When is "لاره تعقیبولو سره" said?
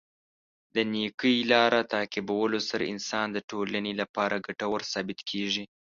1.51-2.83